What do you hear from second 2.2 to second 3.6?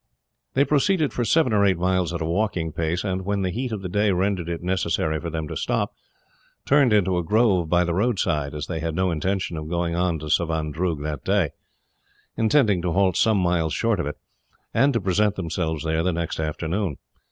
a walking pace, and when the